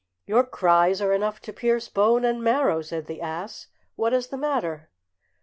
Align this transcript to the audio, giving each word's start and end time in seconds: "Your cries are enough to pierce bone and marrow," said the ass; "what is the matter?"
"Your 0.25 0.43
cries 0.43 0.99
are 0.99 1.13
enough 1.13 1.39
to 1.41 1.53
pierce 1.53 1.87
bone 1.87 2.25
and 2.25 2.43
marrow," 2.43 2.81
said 2.81 3.05
the 3.05 3.21
ass; 3.21 3.67
"what 3.95 4.13
is 4.13 4.29
the 4.29 4.35
matter?" 4.37 4.89